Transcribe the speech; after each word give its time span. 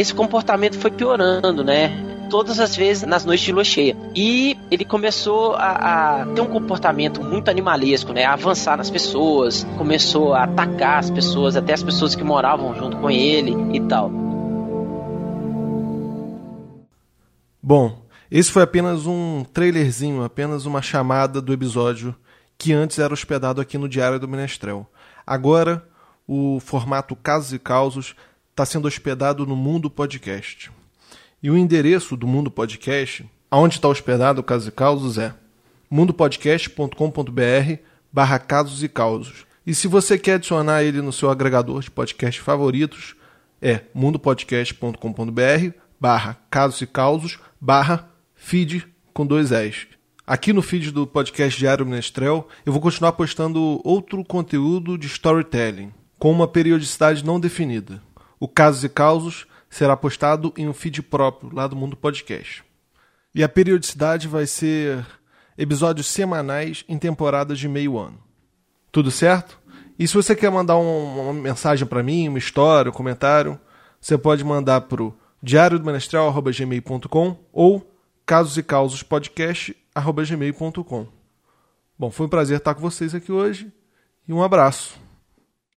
esse 0.00 0.14
comportamento 0.14 0.78
foi 0.78 0.90
piorando, 0.90 1.62
né? 1.62 2.06
todas 2.30 2.60
as 2.60 2.76
vezes 2.76 3.02
nas 3.02 3.24
noites 3.24 3.44
de 3.44 3.52
lua 3.52 3.64
cheia. 3.64 3.96
E 4.14 4.56
ele 4.70 4.84
começou 4.84 5.54
a, 5.56 6.20
a, 6.22 6.26
ter 6.26 6.40
um 6.40 6.46
comportamento 6.46 7.22
muito 7.22 7.50
animalesco, 7.50 8.12
né? 8.12 8.24
A 8.24 8.34
avançar 8.34 8.78
nas 8.78 8.88
pessoas, 8.88 9.64
começou 9.76 10.32
a 10.32 10.44
atacar 10.44 11.00
as 11.00 11.10
pessoas, 11.10 11.56
até 11.56 11.74
as 11.74 11.82
pessoas 11.82 12.14
que 12.14 12.22
moravam 12.22 12.72
junto 12.76 12.96
com 12.98 13.10
ele 13.10 13.52
e 13.76 13.80
tal. 13.80 14.10
Bom, 17.60 18.00
esse 18.30 18.50
foi 18.50 18.62
apenas 18.62 19.06
um 19.06 19.44
trailerzinho, 19.52 20.22
apenas 20.22 20.64
uma 20.64 20.80
chamada 20.80 21.42
do 21.42 21.52
episódio 21.52 22.14
que 22.56 22.72
antes 22.72 22.98
era 22.98 23.12
hospedado 23.12 23.60
aqui 23.60 23.76
no 23.76 23.88
Diário 23.88 24.20
do 24.20 24.28
Menestrel. 24.28 24.86
Agora, 25.26 25.84
o 26.28 26.60
formato 26.60 27.16
Casos 27.16 27.52
e 27.52 27.58
Causos 27.58 28.14
está 28.60 28.66
sendo 28.66 28.86
hospedado 28.86 29.46
no 29.46 29.56
Mundo 29.56 29.88
Podcast. 29.88 30.70
E 31.42 31.50
o 31.50 31.56
endereço 31.56 32.14
do 32.14 32.26
Mundo 32.26 32.50
Podcast, 32.50 33.24
aonde 33.50 33.76
está 33.76 33.88
hospedado 33.88 34.42
o 34.42 34.44
Casos 34.44 34.68
e 34.68 34.70
Causos, 34.70 35.16
é 35.16 35.32
mundopodcast.com.br 35.88 37.82
barra 38.12 38.38
casos 38.38 38.82
e 38.82 38.88
causos. 38.88 39.46
E 39.66 39.74
se 39.74 39.88
você 39.88 40.18
quer 40.18 40.34
adicionar 40.34 40.82
ele 40.82 41.00
no 41.00 41.10
seu 41.10 41.30
agregador 41.30 41.80
de 41.80 41.90
podcast 41.90 42.38
favoritos, 42.42 43.16
é 43.62 43.80
mundopodcast.com.br 43.94 45.74
barra 45.98 46.36
casos 46.50 46.82
e 46.82 46.86
causos 46.86 47.38
barra 47.58 48.10
feed 48.34 48.86
com 49.14 49.26
dois 49.26 49.52
S. 49.52 49.86
Aqui 50.26 50.52
no 50.52 50.60
feed 50.60 50.90
do 50.90 51.06
podcast 51.06 51.58
Diário 51.58 51.86
Menestrel, 51.86 52.46
eu 52.66 52.74
vou 52.74 52.82
continuar 52.82 53.12
postando 53.12 53.80
outro 53.82 54.22
conteúdo 54.22 54.98
de 54.98 55.06
storytelling, 55.06 55.94
com 56.18 56.30
uma 56.30 56.46
periodicidade 56.46 57.24
não 57.24 57.40
definida. 57.40 58.02
O 58.40 58.48
Casos 58.48 58.82
e 58.82 58.88
Causos 58.88 59.46
será 59.68 59.96
postado 59.96 60.52
em 60.56 60.66
um 60.66 60.72
feed 60.72 61.02
próprio 61.02 61.54
lá 61.54 61.66
do 61.66 61.76
Mundo 61.76 61.96
Podcast. 61.96 62.64
E 63.34 63.44
a 63.44 63.48
periodicidade 63.48 64.26
vai 64.26 64.46
ser 64.46 65.06
episódios 65.56 66.06
semanais 66.06 66.84
em 66.88 66.98
temporadas 66.98 67.58
de 67.58 67.68
meio 67.68 67.98
ano. 67.98 68.18
Tudo 68.90 69.10
certo? 69.10 69.60
E 69.98 70.08
se 70.08 70.14
você 70.14 70.34
quer 70.34 70.50
mandar 70.50 70.78
um, 70.78 71.20
uma 71.20 71.34
mensagem 71.34 71.86
para 71.86 72.02
mim, 72.02 72.28
uma 72.28 72.38
história, 72.38 72.90
um 72.90 72.94
comentário, 72.94 73.60
você 74.00 74.16
pode 74.16 74.42
mandar 74.42 74.80
para 74.80 75.02
o 75.02 75.14
diariodomenestral.gmail.com 75.42 77.36
ou 77.52 77.94
casos 78.24 78.56
e 78.56 78.62
causos 78.62 79.02
podcast.gmail.com. 79.02 81.06
Bom, 81.98 82.10
foi 82.10 82.24
um 82.24 82.30
prazer 82.30 82.56
estar 82.56 82.74
com 82.74 82.80
vocês 82.80 83.14
aqui 83.14 83.30
hoje 83.30 83.70
e 84.26 84.32
um 84.32 84.42
abraço. 84.42 85.09